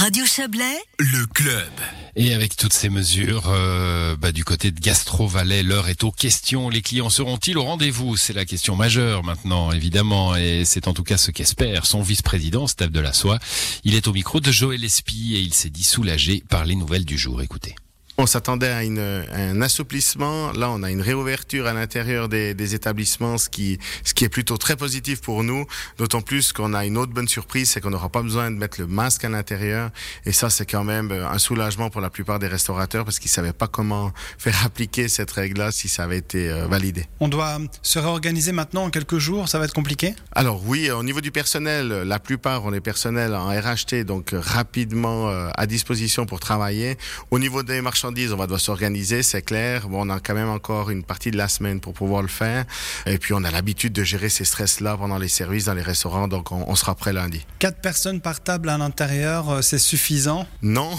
Radio 0.00 0.24
Chablais, 0.24 0.78
le 0.98 1.26
club. 1.26 1.68
Et 2.16 2.32
avec 2.32 2.56
toutes 2.56 2.72
ces 2.72 2.88
mesures, 2.88 3.50
euh, 3.50 4.16
bah, 4.16 4.32
du 4.32 4.44
côté 4.44 4.70
de 4.70 4.80
Gastro 4.80 5.28
Valais, 5.28 5.62
l'heure 5.62 5.88
est 5.88 6.04
aux 6.04 6.10
questions. 6.10 6.70
Les 6.70 6.80
clients 6.80 7.10
seront-ils 7.10 7.58
au 7.58 7.64
rendez-vous? 7.64 8.16
C'est 8.16 8.32
la 8.32 8.46
question 8.46 8.76
majeure 8.76 9.22
maintenant, 9.22 9.72
évidemment, 9.72 10.34
et 10.36 10.64
c'est 10.64 10.88
en 10.88 10.94
tout 10.94 11.02
cas 11.02 11.18
ce 11.18 11.30
qu'espère 11.30 11.84
son 11.84 12.00
vice-président, 12.00 12.66
Steph 12.66 12.88
Delassoie. 12.88 13.38
Il 13.84 13.94
est 13.94 14.08
au 14.08 14.14
micro 14.14 14.40
de 14.40 14.50
Joël 14.50 14.82
Espy 14.82 15.36
et 15.36 15.40
il 15.40 15.52
s'est 15.52 15.68
dit 15.68 15.84
soulagé 15.84 16.42
par 16.48 16.64
les 16.64 16.76
nouvelles 16.76 17.04
du 17.04 17.18
jour. 17.18 17.42
Écoutez. 17.42 17.74
On 18.22 18.26
s'attendait 18.26 18.68
à, 18.68 18.84
une, 18.84 18.98
un 18.98 19.62
assouplissement. 19.62 20.52
Là, 20.52 20.68
on 20.70 20.82
a 20.82 20.90
une 20.90 21.00
réouverture 21.00 21.66
à 21.66 21.72
l'intérieur 21.72 22.28
des, 22.28 22.52
des, 22.52 22.74
établissements, 22.74 23.38
ce 23.38 23.48
qui, 23.48 23.78
ce 24.04 24.12
qui 24.12 24.26
est 24.26 24.28
plutôt 24.28 24.58
très 24.58 24.76
positif 24.76 25.22
pour 25.22 25.42
nous. 25.42 25.64
D'autant 25.96 26.20
plus 26.20 26.52
qu'on 26.52 26.74
a 26.74 26.84
une 26.84 26.98
autre 26.98 27.14
bonne 27.14 27.28
surprise, 27.28 27.70
c'est 27.70 27.80
qu'on 27.80 27.88
n'aura 27.88 28.10
pas 28.10 28.20
besoin 28.20 28.50
de 28.50 28.56
mettre 28.56 28.78
le 28.78 28.86
masque 28.86 29.24
à 29.24 29.30
l'intérieur. 29.30 29.88
Et 30.26 30.32
ça, 30.32 30.50
c'est 30.50 30.66
quand 30.66 30.84
même 30.84 31.10
un 31.12 31.38
soulagement 31.38 31.88
pour 31.88 32.02
la 32.02 32.10
plupart 32.10 32.38
des 32.38 32.46
restaurateurs 32.46 33.06
parce 33.06 33.18
qu'ils 33.18 33.30
savaient 33.30 33.54
pas 33.54 33.68
comment 33.68 34.12
faire 34.38 34.66
appliquer 34.66 35.08
cette 35.08 35.30
règle-là 35.30 35.72
si 35.72 35.88
ça 35.88 36.04
avait 36.04 36.18
été 36.18 36.50
euh, 36.50 36.66
validé. 36.66 37.06
On 37.20 37.28
doit 37.28 37.56
se 37.80 37.98
réorganiser 37.98 38.52
maintenant 38.52 38.84
en 38.84 38.90
quelques 38.90 39.16
jours. 39.16 39.48
Ça 39.48 39.58
va 39.58 39.64
être 39.64 39.72
compliqué? 39.72 40.14
Alors 40.32 40.62
oui, 40.66 40.90
au 40.90 41.02
niveau 41.02 41.22
du 41.22 41.30
personnel, 41.30 41.88
la 41.88 42.18
plupart 42.18 42.66
on 42.66 42.74
est 42.74 42.80
personnel 42.80 43.34
en 43.34 43.48
RHT, 43.48 44.04
donc 44.04 44.34
rapidement 44.34 45.30
euh, 45.30 45.48
à 45.54 45.66
disposition 45.66 46.26
pour 46.26 46.38
travailler. 46.38 46.98
Au 47.30 47.38
niveau 47.38 47.62
des 47.62 47.80
marchands 47.80 48.09
on 48.10 48.36
va 48.36 48.44
devoir 48.44 48.60
s'organiser, 48.60 49.22
c'est 49.22 49.42
clair. 49.42 49.88
Bon, 49.88 50.06
on 50.06 50.10
a 50.10 50.20
quand 50.20 50.34
même 50.34 50.48
encore 50.48 50.90
une 50.90 51.02
partie 51.02 51.30
de 51.30 51.36
la 51.36 51.48
semaine 51.48 51.80
pour 51.80 51.94
pouvoir 51.94 52.22
le 52.22 52.28
faire. 52.28 52.64
Et 53.06 53.18
puis, 53.18 53.34
on 53.34 53.44
a 53.44 53.50
l'habitude 53.50 53.92
de 53.92 54.02
gérer 54.02 54.28
ces 54.28 54.44
stress-là 54.44 54.96
pendant 54.96 55.18
les 55.18 55.28
services 55.28 55.66
dans 55.66 55.74
les 55.74 55.82
restaurants, 55.82 56.28
donc 56.28 56.52
on, 56.52 56.74
sera 56.74 56.94
prêt 56.94 57.12
lundi. 57.12 57.46
Quatre 57.58 57.80
personnes 57.80 58.20
par 58.20 58.40
table 58.42 58.68
à 58.68 58.78
l'intérieur, 58.78 59.50
euh, 59.50 59.62
c'est 59.62 59.78
suffisant? 59.78 60.46
Non, 60.62 60.90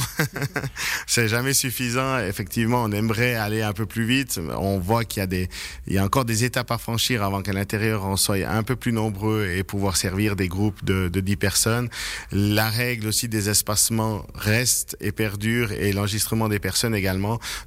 c'est 1.07 1.27
jamais 1.27 1.53
suffisant. 1.53 2.19
Effectivement, 2.19 2.83
on 2.83 2.91
aimerait 2.91 3.35
aller 3.35 3.61
un 3.61 3.73
peu 3.73 3.85
plus 3.85 4.05
vite. 4.05 4.39
On 4.57 4.79
voit 4.79 5.03
qu'il 5.03 5.19
y 5.21 5.23
a 5.23 5.27
des, 5.27 5.49
il 5.87 5.93
y 5.93 5.97
a 5.97 6.03
encore 6.03 6.25
des 6.25 6.43
étapes 6.43 6.71
à 6.71 6.77
franchir 6.77 7.23
avant 7.23 7.41
qu'à 7.41 7.53
l'intérieur 7.53 8.05
on 8.05 8.15
soit 8.15 8.45
un 8.47 8.63
peu 8.63 8.75
plus 8.75 8.91
nombreux 8.91 9.47
et 9.47 9.63
pouvoir 9.63 9.97
servir 9.97 10.35
des 10.35 10.47
groupes 10.47 10.83
de, 10.85 11.09
de 11.09 11.19
10 11.19 11.35
personnes. 11.35 11.89
La 12.31 12.69
règle 12.69 13.07
aussi 13.07 13.27
des 13.27 13.49
espacements 13.49 14.25
reste 14.35 14.97
et 15.01 15.11
perdure 15.11 15.71
et 15.71 15.91
l'enregistrement 15.93 16.47
des 16.47 16.59
personnes 16.59 16.95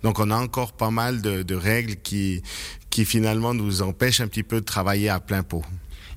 Donc 0.03 0.19
on 0.19 0.31
a 0.31 0.37
encore 0.37 0.73
pas 0.73 0.91
mal 0.91 1.23
de, 1.23 1.43
de 1.43 1.55
règles 1.55 1.97
qui, 1.97 2.43
qui 2.91 3.05
finalement 3.05 3.55
nous 3.55 3.83
empêchent 3.83 4.21
un 4.21 4.29
petit 4.29 4.43
peu 4.43 4.61
de 4.61 4.65
travailler 4.65 5.09
à 5.09 5.21
plein 5.21 5.43
pot. 5.43 5.65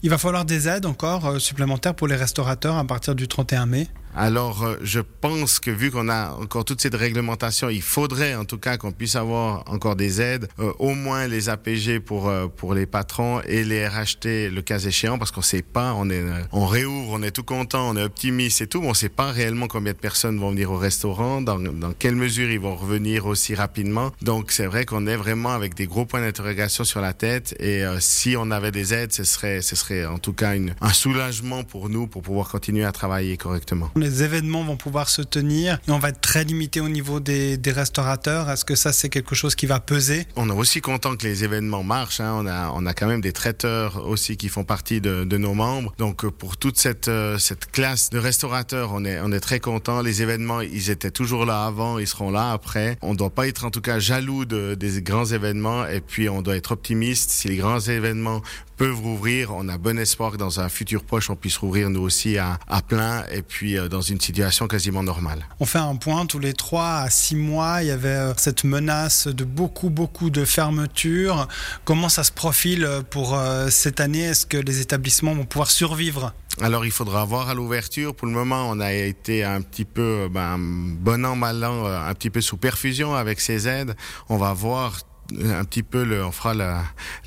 Il 0.03 0.09
va 0.09 0.17
falloir 0.17 0.45
des 0.45 0.67
aides 0.67 0.85
encore 0.85 1.25
euh, 1.25 1.39
supplémentaires 1.39 1.95
pour 1.95 2.07
les 2.07 2.15
restaurateurs 2.15 2.77
à 2.77 2.83
partir 2.83 3.15
du 3.15 3.27
31 3.27 3.65
mai 3.65 3.87
alors, 4.15 4.63
euh, 4.63 4.75
je 4.81 4.99
pense 4.99 5.59
que 5.59 5.69
vu 5.69 5.91
qu'on 5.91 6.09
a 6.09 6.31
encore 6.31 6.65
toute 6.65 6.81
cette 6.81 6.95
réglementation, 6.95 7.69
il 7.69 7.83
faudrait 7.83 8.33
en 8.33 8.45
tout 8.45 8.57
cas 8.57 8.77
qu'on 8.77 8.91
puisse 8.91 9.15
avoir 9.15 9.63
encore 9.67 9.95
des 9.95 10.21
aides, 10.21 10.47
euh, 10.59 10.73
au 10.79 10.95
moins 10.95 11.27
les 11.27 11.49
APG 11.49 11.99
pour 11.99 12.27
euh, 12.27 12.47
pour 12.47 12.73
les 12.73 12.87
patrons 12.87 13.41
et 13.41 13.63
les 13.63 13.87
RHT 13.87 14.49
le 14.49 14.61
cas 14.61 14.79
échéant, 14.79 15.19
parce 15.19 15.31
qu'on 15.31 15.43
sait 15.43 15.61
pas, 15.61 15.93
on 15.93 16.09
est 16.09 16.23
on 16.51 16.65
réouvre, 16.65 17.11
on 17.13 17.21
est 17.21 17.29
tout 17.31 17.43
content, 17.43 17.89
on 17.89 17.95
est 17.95 18.03
optimiste 18.03 18.61
et 18.61 18.67
tout, 18.67 18.81
mais 18.81 18.87
on 18.87 18.95
sait 18.95 19.09
pas 19.09 19.31
réellement 19.31 19.67
combien 19.67 19.93
de 19.93 19.97
personnes 19.97 20.39
vont 20.39 20.49
venir 20.49 20.71
au 20.71 20.77
restaurant, 20.77 21.41
dans 21.41 21.59
dans 21.59 21.93
quelle 21.93 22.15
mesure 22.15 22.49
ils 22.49 22.59
vont 22.59 22.75
revenir 22.75 23.27
aussi 23.27 23.53
rapidement. 23.53 24.11
Donc 24.23 24.51
c'est 24.51 24.65
vrai 24.65 24.85
qu'on 24.85 25.05
est 25.05 25.15
vraiment 25.15 25.51
avec 25.51 25.75
des 25.75 25.85
gros 25.85 26.05
points 26.05 26.21
d'interrogation 26.21 26.83
sur 26.83 27.01
la 27.01 27.13
tête, 27.13 27.55
et 27.59 27.83
si 27.99 28.35
on 28.35 28.49
avait 28.49 28.71
des 28.71 28.95
aides, 28.95 29.13
ce 29.13 29.23
serait 29.23 29.61
ce 29.61 29.75
serait 29.75 30.05
en 30.05 30.17
tout 30.17 30.33
cas 30.33 30.55
une, 30.55 30.73
un 30.81 30.93
soulagement 30.93 31.63
pour 31.63 31.89
nous 31.89 32.07
pour 32.07 32.23
pouvoir 32.23 32.49
continuer 32.49 32.83
à 32.83 32.91
travailler 32.91 33.37
correctement 33.37 33.91
les 33.97 34.23
événements 34.23 34.63
vont 34.63 34.77
pouvoir 34.77 35.09
se 35.09 35.21
tenir 35.21 35.79
on 35.97 35.99
va 35.99 36.09
être 36.09 36.21
très 36.21 36.43
limité 36.43 36.79
au 36.79 36.89
niveau 36.89 37.19
des, 37.19 37.59
restaurateurs. 37.65 38.49
Est-ce 38.51 38.63
que 38.63 38.75
ça, 38.75 38.93
c'est 38.93 39.09
quelque 39.09 39.33
chose 39.33 39.55
qui 39.55 39.65
va 39.65 39.79
peser? 39.79 40.27
On 40.35 40.49
est 40.49 40.53
aussi 40.53 40.79
content 40.79 41.15
que 41.15 41.25
les 41.25 41.43
événements 41.43 41.83
marchent. 41.83 42.19
Hein. 42.19 42.33
On, 42.37 42.45
a, 42.45 42.71
on 42.73 42.85
a 42.85 42.93
quand 42.93 43.07
même 43.07 43.21
des 43.21 43.33
traiteurs 43.33 44.05
aussi 44.07 44.37
qui 44.37 44.47
font 44.47 44.63
partie 44.63 45.01
de, 45.01 45.23
nos 45.37 45.53
membres. 45.53 45.93
Donc, 45.97 46.23
euh, 46.23 46.31
pour 46.31 46.57
toute 46.57 46.77
cette, 46.77 47.07
euh, 47.07 47.39
cette 47.39 47.71
classe 47.71 48.09
de 48.09 48.19
restaurateurs, 48.19 48.91
on 48.93 49.03
est, 49.05 49.39
très 49.39 49.59
content. 49.59 50.01
Les 50.01 50.21
événements, 50.21 50.61
ils 50.61 50.89
étaient 50.89 51.11
toujours 51.11 51.45
là 51.45 51.65
avant, 51.65 51.99
ils 51.99 52.07
seront 52.07 52.31
là 52.31 52.51
après. 52.51 52.97
On 53.01 53.13
ne 53.13 53.17
doit 53.17 53.29
pas 53.29 53.47
être 53.47 53.65
en 53.65 53.71
tout 53.71 53.81
cas 53.81 53.99
jaloux 53.99 54.45
de, 54.45 54.75
des 54.75 55.01
grands 55.01 55.25
événements 55.25 55.87
et 55.87 56.01
puis 56.01 56.29
on 56.29 56.41
doit 56.41 56.57
être 56.57 56.71
optimiste. 56.71 57.31
Si 57.31 57.47
les 57.47 57.57
grands 57.57 57.79
événements 57.79 58.41
peuvent 58.77 58.99
rouvrir, 58.99 59.51
on 59.55 59.67
a 59.69 59.77
bon 59.77 59.97
espoir 59.97 60.31
que 60.31 60.37
dans 60.37 60.59
un 60.59 60.69
futur 60.69 61.03
proche, 61.03 61.29
on 61.29 61.35
puisse 61.35 61.57
rouvrir 61.57 61.89
nous 61.89 62.01
aussi 62.01 62.37
à, 62.37 62.59
à 62.67 62.81
plein 62.81 63.23
et 63.31 63.41
puis 63.41 63.77
euh, 63.77 63.87
dans 63.87 64.01
une 64.01 64.21
situation 64.21 64.67
quasiment 64.67 65.03
normale. 65.03 65.45
On 65.59 65.65
fait 65.65 65.79
un 65.79 65.95
point 65.95 66.25
tous 66.27 66.39
les 66.39 66.53
3 66.53 66.83
à 66.83 67.09
6 67.09 67.35
mois, 67.35 67.81
il 67.81 67.87
y 67.87 67.91
avait 67.91 68.09
euh, 68.09 68.33
cette 68.37 68.63
menace 68.63 69.27
de 69.27 69.43
beaucoup, 69.43 69.89
beaucoup 69.89 70.29
de 70.29 70.45
fermetures. 70.45 71.47
Comment 71.85 72.09
ça 72.09 72.23
se 72.23 72.31
profile 72.31 72.85
euh, 72.85 73.01
pour 73.01 73.35
euh, 73.35 73.69
cette 73.69 73.99
année? 73.99 74.23
Est-ce 74.23 74.45
que 74.45 74.57
les 74.57 74.79
établissements 74.81 75.33
vont 75.33 75.45
pouvoir 75.45 75.71
survivre? 75.71 76.33
Alors 76.61 76.85
il 76.85 76.91
faudra 76.91 77.25
voir 77.25 77.49
à 77.49 77.53
l'ouverture. 77.53 78.15
Pour 78.15 78.27
le 78.27 78.33
moment, 78.33 78.69
on 78.69 78.79
a 78.79 78.93
été 78.93 79.43
un 79.43 79.61
petit 79.61 79.85
peu, 79.85 80.27
ben, 80.31 80.57
bon 80.59 81.25
an, 81.25 81.35
mal 81.35 81.63
an, 81.63 81.85
un 81.85 82.13
petit 82.13 82.29
peu 82.29 82.41
sous 82.41 82.57
perfusion 82.57 83.15
avec 83.15 83.39
ces 83.39 83.67
aides. 83.67 83.95
On 84.29 84.37
va 84.37 84.53
voir 84.53 85.01
un 85.33 85.63
petit 85.65 85.83
peu, 85.83 86.23
on 86.23 86.31
fera 86.31 86.53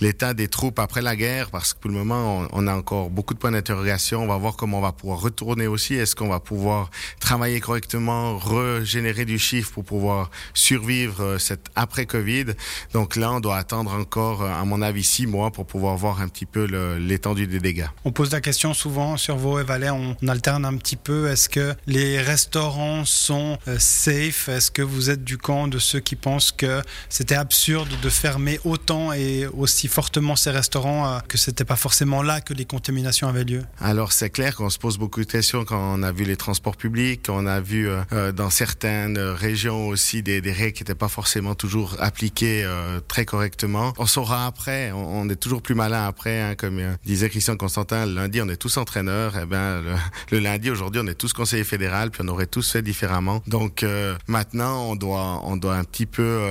l'état 0.01 0.35
des 0.35 0.49
troupes 0.49 0.79
après 0.79 1.03
la 1.03 1.17
guerre, 1.17 1.51
parce 1.51 1.75
que 1.75 1.81
pour 1.81 1.91
le 1.91 1.97
moment, 1.97 2.47
on, 2.53 2.67
a 2.67 2.75
encore 2.75 3.11
beaucoup 3.11 3.35
de 3.35 3.39
points 3.39 3.51
d'interrogation. 3.51 4.23
On 4.23 4.27
va 4.27 4.37
voir 4.37 4.57
comment 4.57 4.79
on 4.79 4.83
va 4.83 4.93
pouvoir 4.93 5.21
retourner 5.21 5.67
aussi. 5.67 5.95
Est-ce 5.95 6.15
qu'on 6.15 6.29
va 6.29 6.41
pouvoir 6.41 6.91
travailler 7.21 7.61
correctement, 7.61 8.39
régénérer 8.39 9.25
du 9.25 9.39
chiffre 9.39 9.73
pour 9.73 9.85
pouvoir 9.85 10.31
survivre 10.55 11.23
euh, 11.23 11.39
cette 11.39 11.67
après-Covid? 11.75 12.47
Donc 12.93 13.17
là, 13.17 13.33
on 13.33 13.41
doit 13.41 13.57
attendre 13.57 13.93
encore, 13.93 14.43
euh, 14.43 14.53
à 14.53 14.65
mon 14.65 14.83
avis, 14.83 15.05
six 15.05 15.27
mois 15.27 15.51
pour 15.51 15.67
pouvoir 15.67 15.97
voir 15.97 16.21
un 16.21 16.29
petit 16.29 16.47
peu 16.47 16.65
l'étendue 16.97 17.47
des 17.47 17.61
dégâts. 17.61 17.89
On 18.05 18.13
pose 18.13 18.33
la 18.33 18.41
question 18.41 18.75
souvent 18.75 19.17
sur 19.17 19.37
vos 19.37 19.59
et 19.59 19.65
Valais, 19.65 19.91
on, 19.91 20.17
on 20.23 20.29
alterne 20.29 20.65
un 20.65 20.77
petit 20.77 20.97
peu. 20.97 21.29
Est-ce 21.29 21.49
que 21.49 21.75
les 21.87 22.21
restaurants 22.21 23.05
sont 23.05 23.59
euh, 23.69 23.79
safe? 23.79 24.49
Est-ce 24.49 24.71
que 24.71 24.83
vous 24.83 25.11
êtes 25.11 25.25
du 25.25 25.39
camp 25.39 25.69
de 25.69 25.79
ceux 25.79 26.01
qui 26.01 26.17
pensent 26.17 26.53
que 26.53 26.83
c'était 27.09 27.35
absurde 27.35 27.90
de 27.97 28.09
fermer 28.09 28.61
autant 28.65 29.13
et 29.13 29.47
aussi 29.47 29.89
fortement 29.89 30.37
ces 30.37 30.51
restaurants 30.51 31.07
euh, 31.07 31.19
que 31.27 31.39
c'était 31.39 31.65
pas 31.65 31.77
forcément 31.77 32.23
là 32.23 32.41
que 32.41 32.55
les 32.55 32.65
contaminations 32.65 33.29
avaient 33.29 33.45
lieu 33.45 33.63
Alors 33.81 34.13
c'est 34.13 34.31
clair 34.31 34.55
qu'on 34.55 34.71
se 34.71 34.79
pose 34.79 34.99
beaucoup 34.99 35.21
de 35.21 35.27
questions 35.27 35.65
quand 35.65 35.99
on 35.99 36.03
a 36.03 36.13
vu 36.13 36.25
les 36.25 36.37
transports 36.37 36.77
publics, 36.77 37.23
quand 37.27 37.43
on 37.43 37.47
a 37.47 37.61
vu 37.61 37.89
euh, 37.89 38.03
euh, 38.13 38.33
dans 38.33 38.51
certaines 38.51 39.19
régions 39.19 39.89
aussi 39.89 40.23
des, 40.23 40.41
règles 40.41 40.73
qui 40.73 40.83
n'étaient 40.83 40.95
pas 40.95 41.09
forcément 41.09 41.55
toujours 41.55 41.97
appliquées 42.01 42.67
très 43.09 43.25
correctement. 43.25 43.93
On 43.99 44.07
saura 44.07 44.47
après, 44.47 44.91
on, 44.93 45.29
est 45.29 45.37
toujours 45.37 45.63
plus 45.63 45.75
malin 45.75 46.07
après, 46.07 46.41
hein, 46.41 46.55
comme 46.57 46.81
disait 47.05 47.29
Christian 47.29 47.57
Constantin, 47.57 48.07
le 48.07 48.15
lundi 48.15 48.41
on 48.43 48.49
est 48.49 48.57
tous 48.57 48.77
entraîneurs, 48.79 49.37
et 49.37 49.43
eh 49.43 49.47
ben 49.47 49.83
le, 50.31 50.39
lundi 50.39 50.71
aujourd'hui 50.71 51.01
on 51.05 51.07
est 51.07 51.15
tous 51.15 51.33
conseillers 51.33 51.65
fédéral, 51.65 52.11
puis 52.11 52.23
on 52.25 52.29
aurait 52.29 52.47
tous 52.47 52.73
fait 52.73 52.83
différemment. 52.83 53.43
Donc 53.47 53.85
maintenant 54.27 54.85
on 54.91 54.97
doit 54.97 55.41
on 55.45 55.57
doit 55.57 55.77
un 55.77 55.85
petit 55.85 56.07
peu 56.07 56.49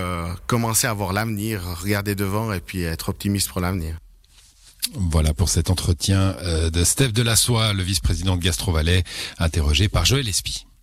commencer 0.47 0.87
à 0.87 0.93
voir 0.93 1.11
l'avenir 1.11 1.28
l'avenir, 1.29 1.61
regarder 1.81 2.15
devant 2.15 2.51
et 2.53 2.59
puis 2.59 2.83
être 2.83 3.09
optimiste 3.09 3.49
pour 3.49 3.61
l'avenir. 3.61 3.97
Voilà 4.95 5.33
pour 5.33 5.49
cet 5.49 5.69
entretien 5.69 6.35
de 6.73 6.83
Steph 6.83 7.09
Delassoie, 7.09 7.73
le 7.73 7.83
vice-président 7.83 8.35
de 8.35 8.41
Gastro 8.41 8.71
Valais, 8.71 9.03
interrogé 9.37 9.87
par 9.87 10.05
Joël 10.05 10.27
Espy. 10.27 10.65